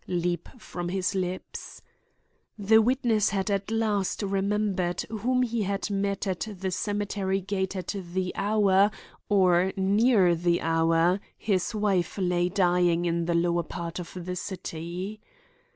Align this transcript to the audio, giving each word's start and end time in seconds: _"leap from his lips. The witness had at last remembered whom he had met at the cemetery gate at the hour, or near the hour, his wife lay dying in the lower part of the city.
_"leap 0.23 0.49
from 0.57 0.89
his 0.89 1.13
lips. 1.13 1.83
The 2.57 2.81
witness 2.81 3.29
had 3.29 3.51
at 3.51 3.69
last 3.69 4.23
remembered 4.23 5.01
whom 5.01 5.43
he 5.43 5.61
had 5.61 5.91
met 5.91 6.25
at 6.25 6.47
the 6.59 6.71
cemetery 6.71 7.39
gate 7.39 7.75
at 7.75 7.89
the 8.13 8.35
hour, 8.35 8.89
or 9.29 9.71
near 9.77 10.33
the 10.33 10.59
hour, 10.61 11.19
his 11.37 11.75
wife 11.75 12.17
lay 12.17 12.49
dying 12.49 13.05
in 13.05 13.25
the 13.25 13.35
lower 13.35 13.61
part 13.61 13.99
of 13.99 14.11
the 14.25 14.35
city. 14.35 15.21